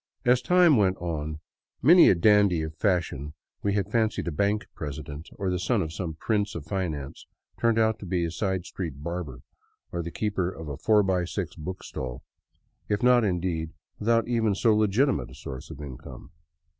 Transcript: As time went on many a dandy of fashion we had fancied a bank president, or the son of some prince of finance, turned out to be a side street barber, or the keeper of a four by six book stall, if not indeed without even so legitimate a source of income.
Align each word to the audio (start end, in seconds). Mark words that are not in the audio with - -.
As 0.25 0.41
time 0.41 0.77
went 0.77 0.97
on 0.97 1.41
many 1.79 2.09
a 2.09 2.15
dandy 2.15 2.63
of 2.63 2.73
fashion 2.73 3.35
we 3.61 3.73
had 3.73 3.91
fancied 3.91 4.27
a 4.27 4.31
bank 4.31 4.65
president, 4.73 5.29
or 5.37 5.51
the 5.51 5.59
son 5.59 5.83
of 5.83 5.93
some 5.93 6.15
prince 6.15 6.55
of 6.55 6.65
finance, 6.65 7.27
turned 7.59 7.77
out 7.77 7.99
to 7.99 8.07
be 8.07 8.25
a 8.25 8.31
side 8.31 8.65
street 8.65 9.03
barber, 9.03 9.41
or 9.91 10.01
the 10.01 10.09
keeper 10.09 10.49
of 10.49 10.67
a 10.69 10.77
four 10.77 11.03
by 11.03 11.23
six 11.25 11.55
book 11.55 11.83
stall, 11.83 12.23
if 12.89 13.03
not 13.03 13.23
indeed 13.23 13.73
without 13.99 14.27
even 14.27 14.55
so 14.55 14.75
legitimate 14.75 15.29
a 15.29 15.35
source 15.35 15.69
of 15.69 15.79
income. 15.79 16.31